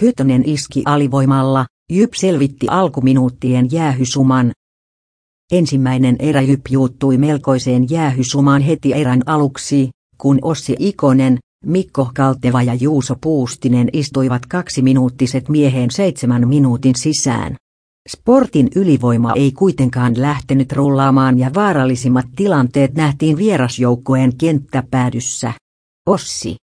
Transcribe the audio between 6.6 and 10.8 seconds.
juuttui melkoiseen jäähysumaan heti erän aluksi, kun Ossi